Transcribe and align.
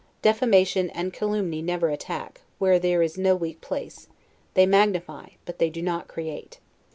Defamation 0.23 0.89
and 0.89 1.13
calumny 1.13 1.61
never 1.61 1.89
attack, 1.89 2.41
where 2.57 2.79
there 2.79 3.03
is 3.03 3.19
no 3.19 3.35
weak 3.35 3.61
place; 3.61 4.07
they 4.55 4.65
magnify, 4.65 5.27
but 5.45 5.59
they 5.59 5.69
do 5.69 5.83
not 5.83 6.07
create. 6.07 6.59